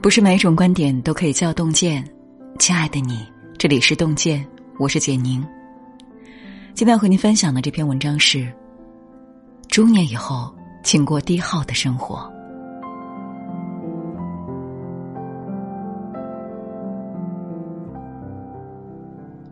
[0.00, 2.04] 不是每一种观点都可以叫洞见，
[2.58, 3.24] 亲爱的你，
[3.56, 4.44] 这里是洞见，
[4.78, 5.42] 我是简宁。
[6.74, 8.52] 今天要和您分享的这篇文章是：
[9.68, 10.52] 中年以后，
[10.82, 12.30] 请过低耗的生活。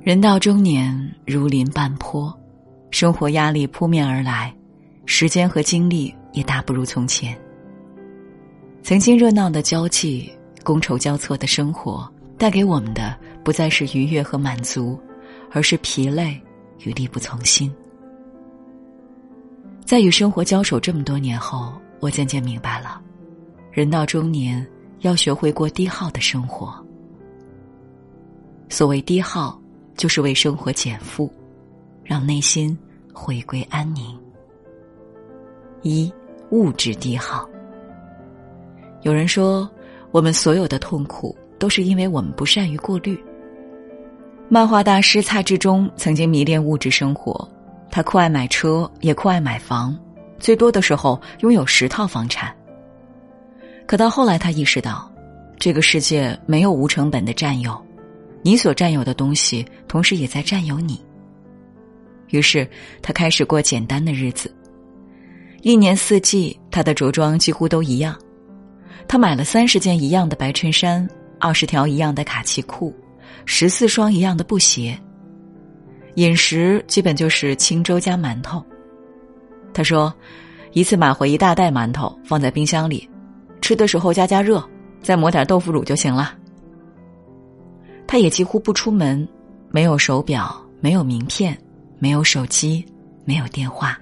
[0.00, 2.34] 人到中年，如临半坡，
[2.90, 4.54] 生活压力扑面而来，
[5.10, 7.34] 时间和精力也大不如从前。
[8.82, 10.30] 曾经热闹的交际。
[10.64, 15.00] 觥筹交错的生活带给我们的不再是愉悦和满足，
[15.50, 16.38] 而是疲累
[16.84, 17.72] 与力不从心。
[19.86, 23.00] 在与生活交手这么多年后，我渐渐明白了，
[23.72, 24.66] 人到中年
[25.00, 26.84] 要学会过低耗的生活。
[28.68, 29.58] 所谓低耗，
[29.96, 31.32] 就是为生活减负，
[32.04, 32.76] 让内心
[33.14, 34.14] 回归安宁。
[35.82, 36.12] 一
[36.50, 37.48] 物质低耗。
[39.02, 39.68] 有人说。
[40.10, 43.22] 我们所有的痛苦，都是因为我们不善于过滤。
[44.48, 47.46] 漫画大师蔡志忠曾经迷恋物质生活，
[47.90, 49.94] 他酷爱买车，也酷爱买房，
[50.38, 52.56] 最多的时候拥有十套房产。
[53.86, 55.12] 可到后来，他意识到，
[55.58, 57.78] 这个世界没有无成本的占有，
[58.40, 60.98] 你所占有的东西，同时也在占有你。
[62.30, 62.66] 于是，
[63.02, 64.50] 他开始过简单的日子，
[65.62, 68.16] 一年四季，他的着装几乎都一样。
[69.08, 71.08] 他买了三十件一样的白衬衫，
[71.40, 72.94] 二十条一样的卡其裤，
[73.44, 74.98] 十四双一样的布鞋。
[76.14, 78.64] 饮食基本就是清粥加馒头。
[79.72, 80.14] 他说，
[80.72, 83.08] 一次买回一大袋馒头放在冰箱里，
[83.60, 84.62] 吃的时候加加热，
[85.02, 86.34] 再抹点豆腐乳就行了。
[88.06, 89.26] 他也几乎不出门，
[89.70, 91.56] 没有手表，没有名片，
[91.98, 92.84] 没有手机，
[93.24, 93.98] 没有电话。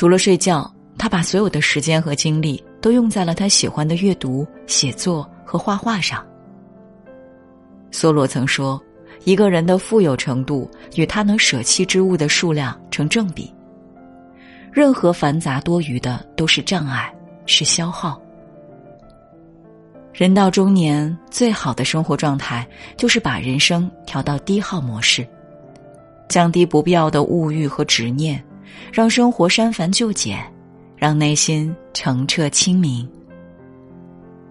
[0.00, 2.64] 除了睡觉，他把所有的时间和精力。
[2.80, 6.26] 都用在了他喜欢的阅读、写作和画画上。
[7.92, 8.82] 梭罗曾说
[9.24, 13.52] ：“一个人的富有程度与他能舍弃之物的数量成正比。
[14.72, 17.14] 任何繁杂多余的都是障碍，
[17.44, 18.18] 是消耗。
[20.14, 22.66] 人到中年，最好的生活状态
[22.96, 25.28] 就是把人生调到低耗模式，
[26.30, 28.42] 降低不必要的物欲和执念，
[28.92, 30.42] 让生活删繁就简。”
[31.00, 33.08] 让内心澄澈清明。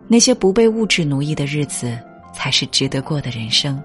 [0.07, 1.95] 那些不被物质奴役的日子，
[2.33, 3.79] 才是值得过的人生。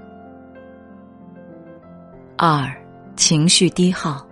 [2.39, 2.75] 二，
[3.17, 4.27] 情绪低耗。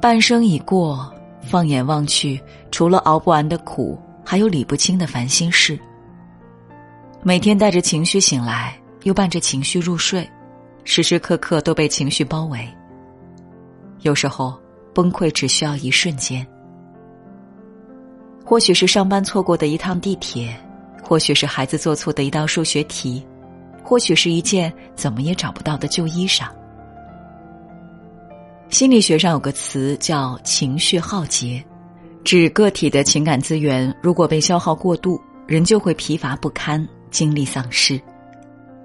[0.00, 1.12] 半生已过，
[1.42, 5.78] 放眼望去，除了熬不完的苦，还有理不清的烦心事。
[7.22, 10.26] 每天带着情绪醒来，又伴着情绪入睡，
[10.84, 12.66] 时时刻刻都被情绪包围。
[14.02, 14.58] 有时候。
[14.92, 16.44] 崩溃只需要一瞬间，
[18.44, 20.52] 或许是上班错过的一趟地铁，
[21.00, 23.24] 或许是孩子做错的一道数学题，
[23.84, 26.48] 或许是一件怎么也找不到的旧衣裳。
[28.68, 31.64] 心理学上有个词叫“情绪耗竭”，
[32.24, 37.98] 指个体的情感资源如果被消耗过度，人就会疲乏不堪、精力丧失。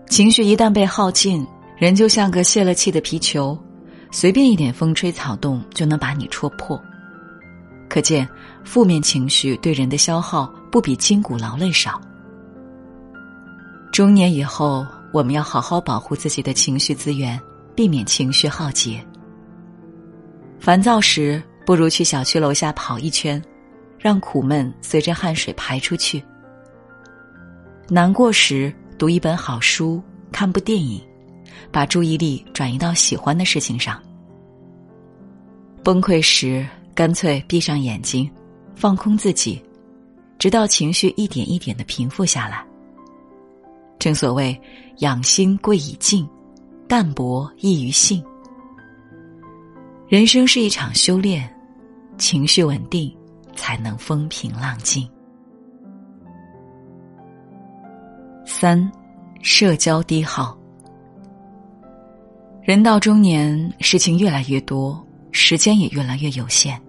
[0.07, 1.45] 情绪一旦被耗尽，
[1.77, 3.57] 人就像个泄了气的皮球。
[4.17, 6.81] 随便一点风吹草动就能把你戳破，
[7.89, 8.25] 可见
[8.63, 11.99] 负面情绪对人的消耗不比筋骨劳累少。
[13.91, 17.37] 中年以后，我们要好好保护自己的情绪资源，
[17.75, 19.05] 避免情绪耗竭。
[20.61, 23.43] 烦躁时，不如去小区楼下跑一圈，
[23.99, 26.23] 让苦闷随着汗水排出去。
[27.89, 30.01] 难过时，读一本好书，
[30.31, 31.01] 看部电影。
[31.71, 34.01] 把注意力转移到喜欢的事情上。
[35.83, 38.29] 崩溃时，干脆闭上眼睛，
[38.75, 39.61] 放空自己，
[40.39, 42.65] 直到情绪一点一点的平复下来。
[43.99, 44.59] 正所谓
[44.99, 46.27] “养心贵以静，
[46.87, 48.23] 淡泊易于性”。
[50.07, 51.51] 人生是一场修炼，
[52.17, 53.15] 情绪稳定，
[53.55, 55.09] 才能风平浪静。
[58.45, 58.91] 三，
[59.41, 60.57] 社交低耗。
[62.65, 64.99] 人到中年，事情越来越多，
[65.31, 66.81] 时间也越来越有限。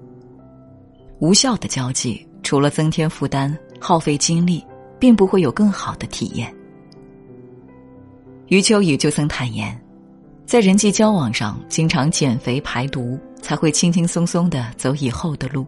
[1.19, 4.65] 无效的交际，除了增添负担、耗费精力，
[4.99, 6.51] 并不会有更好的体验。
[8.47, 9.79] 余秋雨就曾坦言，
[10.47, 15.67] 在人际交往上，经常减肥排毒，才会轻轻松松的走以后的路。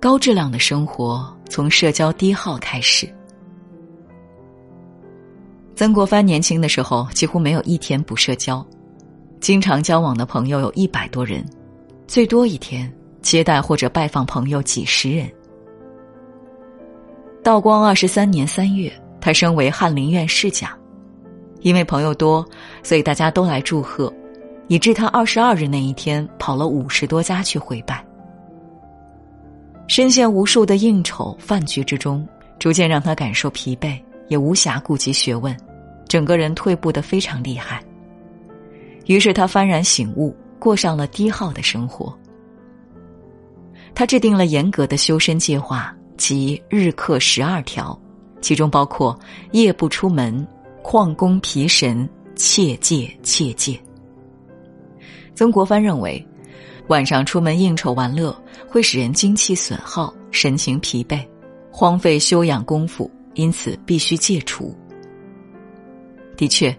[0.00, 3.08] 高质量的生活，从社交低耗开始。
[5.76, 8.64] 曾国藩年轻的时候几乎没有一天不社交，
[9.40, 11.44] 经常交往的朋友有一百多人，
[12.06, 12.90] 最多一天
[13.22, 15.28] 接待或者拜访朋友几十人。
[17.42, 18.90] 道光二十三年三月，
[19.20, 20.70] 他升为翰林院侍讲，
[21.60, 22.46] 因为朋友多，
[22.82, 24.12] 所以大家都来祝贺，
[24.68, 28.02] 以致他二十二日那一天跑了五十多家去回拜。
[29.88, 32.26] 深陷无数的应酬饭局之中，
[32.60, 35.54] 逐渐让他感受疲惫，也无暇顾及学问，
[36.14, 37.82] 整个人退步的非常厉害。
[39.06, 42.16] 于是他幡然醒悟，过上了低耗的生活。
[43.96, 48.00] 他制定了严格的修身计划，即日课十二条，
[48.40, 49.18] 其中包括
[49.50, 50.46] 夜不出门、
[50.84, 53.76] 旷工疲神、切戒切戒。
[55.34, 56.24] 曾国藩认为。
[56.88, 58.32] 晚上出门应酬玩乐，
[58.68, 61.26] 会使人精气损耗、神情疲惫，
[61.72, 64.76] 荒废修养功夫，因此必须戒除。
[66.36, 66.76] 的确，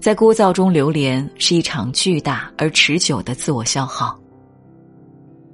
[0.00, 4.18] 在聒噪中流连是一场巨大而持久的自我消耗。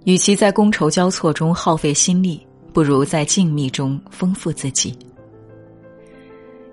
[0.05, 4.99] 与其在觥筹交错中耗费心力，不如在静谧中丰富自己。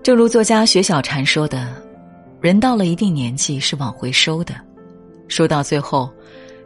[0.02, 1.76] 正如作家雪小禅说的
[2.42, 4.56] ：“人到了一定年纪是往回收的，
[5.28, 6.12] 说到最后。”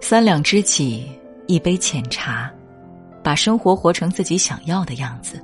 [0.06, 1.10] 三两知己，
[1.48, 2.52] 一杯浅茶，
[3.24, 5.40] 把生活活成自己想要的样子。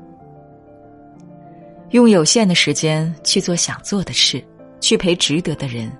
[1.92, 4.44] 用有限的时间去做想做的事，
[4.80, 5.92] 去陪值得的人，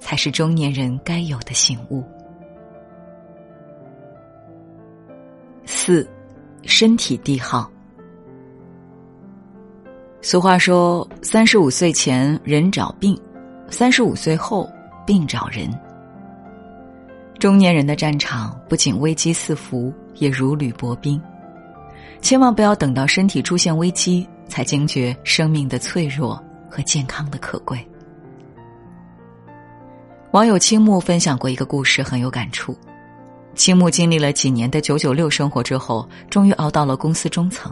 [0.00, 2.02] 才是中年人该有的醒悟。
[5.64, 6.08] 四，
[6.62, 7.70] 身体低耗。
[10.20, 13.18] 俗话说：“三十五岁前人找病，
[13.68, 14.70] 三十五岁后
[15.04, 15.68] 病找人。”
[17.40, 21.20] 中年人的战场不仅危机四伏，也如履薄冰。
[22.20, 26.40] 千万不要等到身体出现危机，才惊觉生命的脆弱
[26.70, 27.84] 和健康的可贵。
[30.32, 32.74] 网友青木分享过一个故事，很有感触。
[33.54, 37.70] 青木经历了几年的九九六生活之后，终于熬到了公司中层。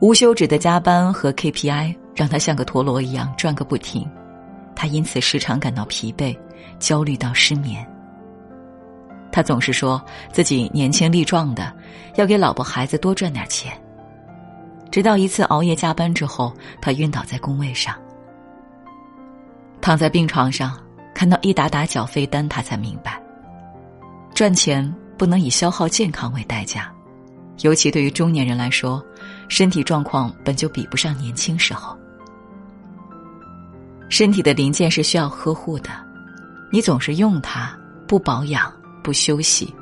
[0.00, 4.04] 无休止的加班和 KPI 让他像个陀螺一样转个不停，
[4.74, 6.36] 他因此时常感到疲惫、
[6.80, 7.86] 焦虑到失眠。
[9.30, 11.72] 他总是说自己年轻力壮的，
[12.16, 13.72] 要给老婆孩子多赚点钱。
[14.90, 17.94] 直到一次熬夜加班之后，他晕倒在工位上，
[19.80, 20.76] 躺在病床上，
[21.18, 23.20] 看到一沓沓缴费单，他才明白，
[24.32, 26.92] 赚钱不能以消耗健康为代价，
[27.62, 29.04] 尤其对于中年人来说，
[29.48, 31.98] 身体状况本就比不上年轻时候。
[34.08, 35.90] 身体的零件是需要呵护的，
[36.70, 37.76] 你总是用它
[38.06, 38.72] 不保养。
[39.02, 39.74] 不休息，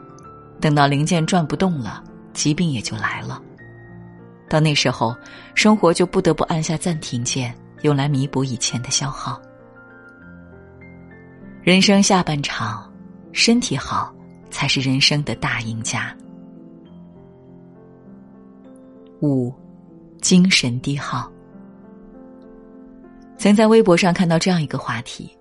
[0.59, 2.03] 等到零件转不动了，
[2.33, 3.43] 疾病也就来了。
[4.49, 5.15] 到那时候，
[5.55, 9.39] 生活就不得不按下暂停键，用来弥补以前的消耗。
[11.67, 12.89] 人生下半场，
[13.33, 14.15] 身体好
[14.53, 16.17] 才是人生的大赢家。
[19.21, 19.53] 五，
[20.21, 21.29] 精神低耗。
[23.37, 25.37] 曾在微博上看到这样一个话题：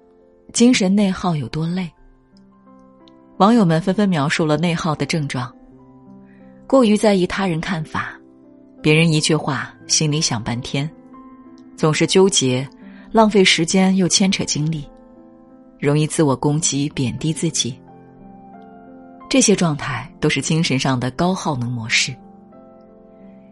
[0.52, 1.88] 精神内耗有多累？
[3.38, 5.56] 网友们纷纷描述了内耗的症状：
[6.66, 8.20] 过于在意他人看法，
[8.82, 10.90] 别人一句话心里想半天，
[11.78, 12.68] 总是纠结，
[13.12, 14.90] 浪费时间又牵扯精力，
[15.80, 17.78] 容易自我攻击贬低自己。
[19.30, 22.16] 这些状态都是精神上的高耗能模式。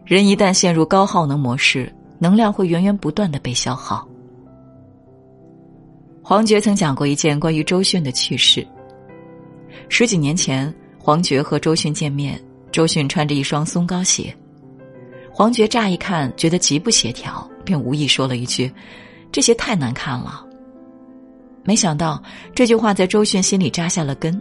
[0.04, 4.06] 人一旦陷入高耗能模式，能量会源源不断的被消耗。
[6.22, 8.66] 黄觉曾讲过一件关于周迅的趣事。
[9.88, 12.38] 十几年前，黄觉和周迅见面，
[12.70, 14.34] 周迅穿着一双松糕鞋，
[15.32, 18.72] 黄觉乍一看觉得极不协调，便无意说了一句
[19.32, 20.43] ：“这鞋太难看了。”
[21.64, 22.22] 没想到
[22.54, 24.40] 这句话在周迅心里扎下了根，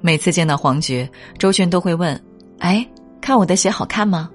[0.00, 2.20] 每次见到黄觉，周迅都会问
[2.58, 2.86] ：“哎，
[3.20, 4.28] 看我的鞋好看吗？”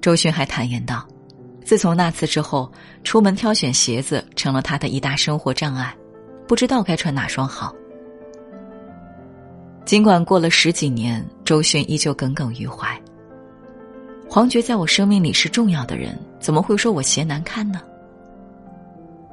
[0.00, 1.06] 周迅还坦言道
[1.64, 2.70] ：“自从那次之后，
[3.04, 5.94] 出门挑选鞋子成了他的一大生活障碍，
[6.46, 7.74] 不知道该穿哪双好。”
[9.84, 12.98] 尽管过了十几年，周迅依旧耿耿于怀。
[14.28, 17.82] 黄觉在我生命里是重要的人，怎么会说我鞋难看呢？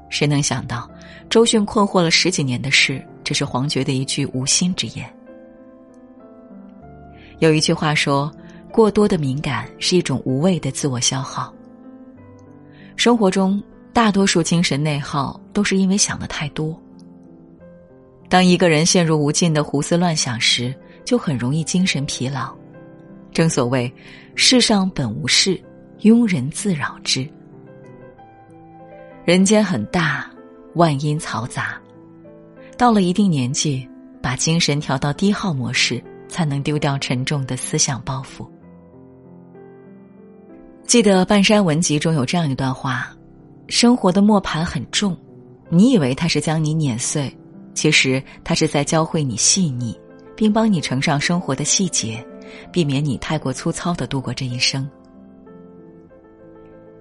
[0.10, 0.90] 谁能想到，
[1.30, 5.08] 周迅困惑了十几年的事，只是黄觉的一句无心之言。
[7.40, 8.32] 有一句话说
[8.74, 11.54] ：“过多的敏感是一种无谓的自我消耗。”
[12.98, 13.64] 生活中，
[13.94, 16.78] 大多数精神内耗都是因为想的太多。
[18.28, 20.76] 当一个人陷入无尽的胡思乱想时，
[21.06, 22.54] 就很容易精神疲劳。
[23.32, 23.92] 正所谓
[24.36, 25.60] “世上本无事，
[26.02, 27.26] 庸人自扰之”。
[29.30, 30.28] 人间很大，
[30.74, 31.80] 万因嘈杂。
[32.76, 33.88] 到了一定年纪，
[34.24, 38.50] 把精神调到低号模式，才能丢掉沉重的思想包袱。
[40.84, 43.16] 记得《半山文集》中有这样一段话
[43.70, 45.16] ：“生活的磨盘很重，
[45.70, 47.32] 你以为它是将你碾碎，
[47.76, 49.96] 其实它是在教会你细腻，
[50.36, 52.26] 并帮你乘上生活的细节，
[52.72, 54.90] 避免你太过粗糙的度过这一生。”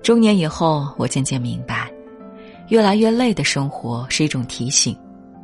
[0.05, 1.91] 中年以后，我渐渐明白，
[2.69, 4.97] 越来越累的生活是一种提醒，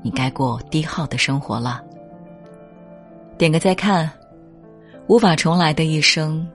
[0.02, 1.82] 你该过低耗的生活了。
[3.36, 4.10] 点个再看，
[5.06, 6.46] 无法重来的一生，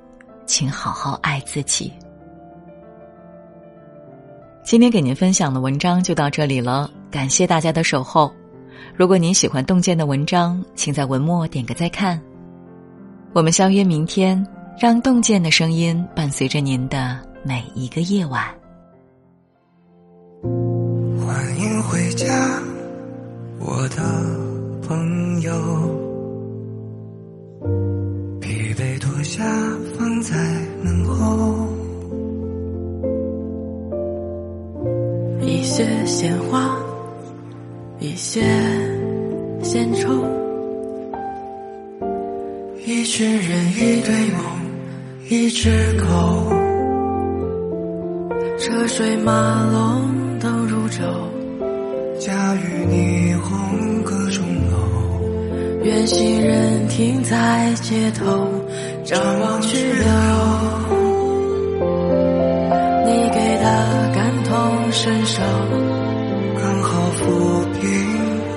[0.45, 1.91] 请好好爱自己。
[4.63, 8.31] 今天给您分享的文章就到这里了，感谢大家的守候。
[8.95, 12.21] 如果您喜欢洞见的文章，请在文末点个再看。
[13.33, 14.45] 我们相约明天，
[14.79, 17.19] 让洞见的声音伴随着您的。
[17.41, 18.45] 每一个夜晚，
[21.31, 22.59] 欢迎回家，
[23.59, 24.01] 我的
[24.81, 25.51] 朋友。
[28.41, 29.43] 疲惫脱下，
[29.95, 30.35] 放在
[30.81, 31.67] 门后。
[35.39, 36.75] 一些鲜花，
[37.99, 38.41] 一些
[39.61, 40.09] 献丑，
[42.87, 44.41] 一群人，一堆梦，
[45.29, 45.69] 一只
[45.99, 46.51] 狗。
[48.57, 50.09] 车水马龙
[50.89, 50.99] 灯如昼，
[52.19, 54.77] 驾驭霓虹各钟楼。
[55.83, 58.47] 远行人停在街头，
[59.03, 60.05] 张望去留。
[63.05, 65.41] 你给的感同身受，
[66.57, 67.81] 刚好抚平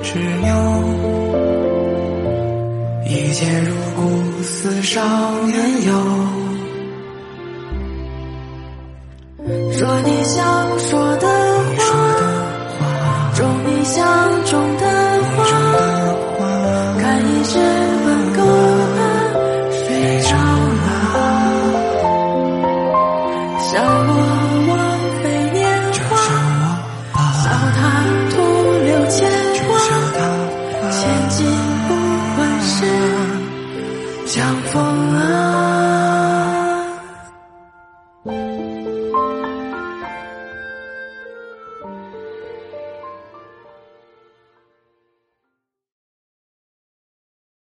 [0.03, 0.49] 执拗。
[3.07, 5.01] 一见如故，似少
[5.47, 5.93] 年游。
[9.79, 10.62] 若你想